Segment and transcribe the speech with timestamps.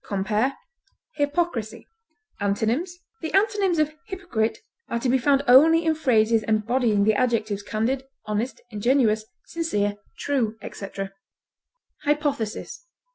[0.03, 0.57] Compare
[1.17, 1.87] HYPOCRISY.
[2.39, 4.57] Antonyms: The antonyms of hypocrite
[4.89, 10.57] are to be found only in phrases embodying the adjectives candid, honest, ingenuous, sincere, true,
[10.63, 11.11] etc.
[12.05, 12.87] HYPOTHESIS.